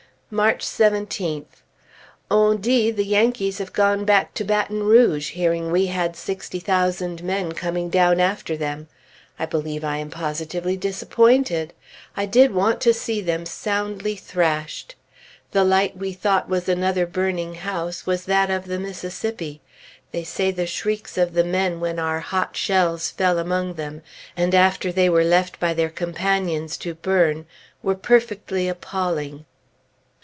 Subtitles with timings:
[0.33, 1.61] March 17th.
[2.29, 7.21] On dit the Yankees have gone back to Baton Rouge, hearing we had sixty thousand
[7.21, 8.87] men coming down after them.
[9.37, 11.73] I believe I am positively disappointed!
[12.15, 14.95] I did want to see them soundly thrashed!
[15.51, 19.59] The light we thought was another burning house was that of the Mississippi.
[20.13, 24.01] They say the shrieks of the men when our hot shells fell among them,
[24.37, 27.47] and after they were left by their companions to burn,
[27.83, 29.43] were perfectly appalling.